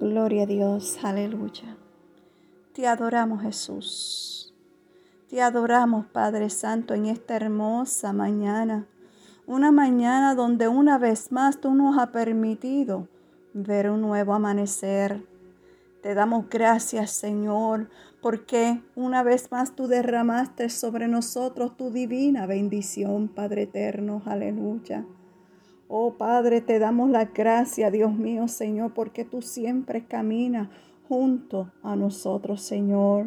[0.00, 1.76] Gloria a Dios, aleluya.
[2.72, 4.52] Te adoramos Jesús.
[5.30, 8.86] Te adoramos Padre Santo en esta hermosa mañana.
[9.46, 13.06] Una mañana donde una vez más tú nos has permitido
[13.52, 15.24] ver un nuevo amanecer.
[16.02, 17.88] Te damos gracias Señor
[18.20, 24.22] porque una vez más tú derramaste sobre nosotros tu divina bendición Padre eterno.
[24.26, 25.06] Aleluya.
[25.88, 30.68] Oh Padre, te damos la gracia, Dios mío, Señor, porque tú siempre caminas
[31.08, 33.26] junto a nosotros, Señor.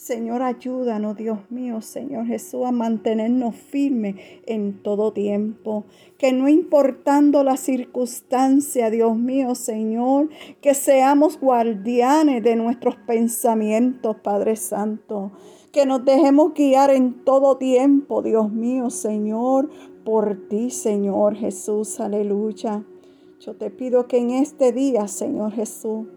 [0.00, 4.16] Señor, ayúdanos, Dios mío, Señor Jesús, a mantenernos firmes
[4.46, 5.84] en todo tiempo.
[6.16, 10.30] Que no importando la circunstancia, Dios mío, Señor,
[10.62, 15.32] que seamos guardianes de nuestros pensamientos, Padre Santo.
[15.70, 19.68] Que nos dejemos guiar en todo tiempo, Dios mío, Señor,
[20.10, 22.00] por ti, Señor Jesús.
[22.00, 22.82] Aleluya.
[23.38, 26.08] Yo te pido que en este día, Señor Jesús,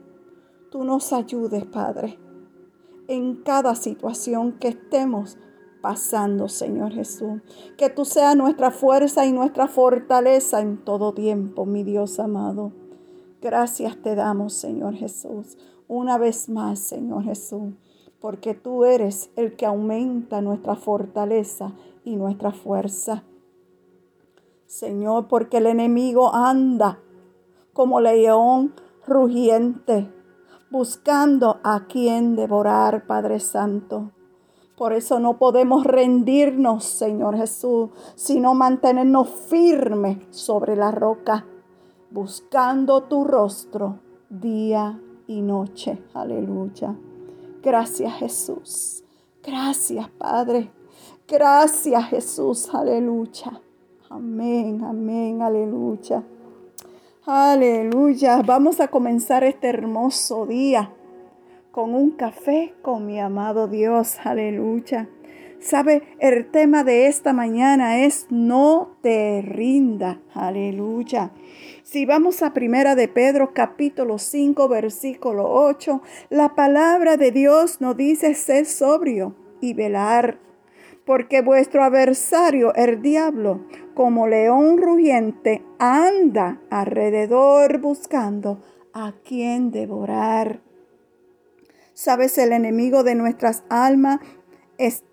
[0.72, 2.18] tú nos ayudes, Padre,
[3.08, 5.38] en cada situación que estemos
[5.80, 7.44] pasando, Señor Jesús.
[7.78, 12.72] Que tú seas nuestra fuerza y nuestra fortaleza en todo tiempo, mi Dios amado.
[13.44, 15.56] Gracias te damos, Señor Jesús,
[15.88, 17.76] una vez más, Señor Jesús,
[18.20, 23.24] porque tú eres el que aumenta nuestra fortaleza y nuestra fuerza.
[24.66, 27.00] Señor, porque el enemigo anda
[27.74, 28.74] como león
[29.06, 30.12] rugiente,
[30.70, 34.12] buscando a quien devorar, Padre Santo.
[34.78, 41.46] Por eso no podemos rendirnos, Señor Jesús, sino mantenernos firmes sobre la roca,
[42.10, 46.02] buscando tu rostro día y noche.
[46.14, 46.96] Aleluya.
[47.62, 49.04] Gracias Jesús.
[49.44, 50.72] Gracias Padre.
[51.28, 52.70] Gracias Jesús.
[52.74, 53.62] Aleluya.
[54.16, 56.24] Amén, amén, aleluya.
[57.26, 58.44] Aleluya.
[58.46, 60.94] Vamos a comenzar este hermoso día
[61.72, 64.18] con un café con mi amado Dios.
[64.24, 65.10] Aleluya.
[65.60, 70.22] Sabe, el tema de esta mañana es no te rinda.
[70.36, 71.32] Aleluya.
[71.82, 77.98] Si vamos a Primera de Pedro capítulo 5 versículo 8, la palabra de Dios nos
[77.98, 80.38] dice ser sobrio y velar
[81.06, 88.62] porque vuestro adversario, el diablo, como león rugiente, anda alrededor buscando
[88.94, 90.62] a quien devorar.
[91.94, 94.20] Sabes, el enemigo de nuestras almas
[94.78, 95.04] es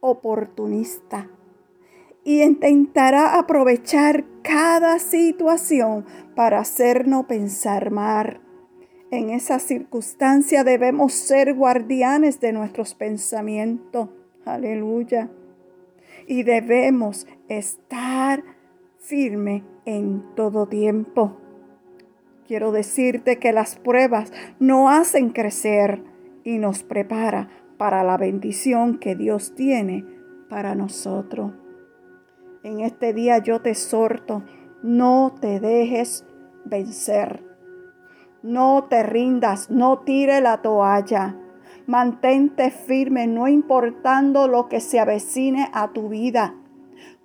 [0.00, 1.30] oportunista
[2.22, 6.04] y intentará aprovechar cada situación
[6.36, 8.40] para hacernos pensar mal.
[9.10, 14.10] En esa circunstancia debemos ser guardianes de nuestros pensamientos
[14.48, 15.28] Aleluya.
[16.26, 18.42] Y debemos estar
[18.98, 21.36] firme en todo tiempo.
[22.46, 26.02] Quiero decirte que las pruebas no hacen crecer
[26.44, 30.06] y nos prepara para la bendición que Dios tiene
[30.48, 31.52] para nosotros.
[32.62, 34.44] En este día yo te exhorto,
[34.82, 36.24] no te dejes
[36.64, 37.44] vencer.
[38.42, 41.36] No te rindas, no tire la toalla.
[41.88, 46.54] Mantente firme, no importando lo que se avecine a tu vida.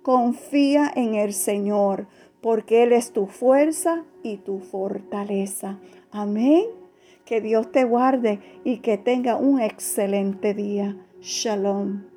[0.00, 2.06] Confía en el Señor,
[2.40, 5.80] porque Él es tu fuerza y tu fortaleza.
[6.10, 6.64] Amén.
[7.26, 10.96] Que Dios te guarde y que tenga un excelente día.
[11.20, 12.13] Shalom.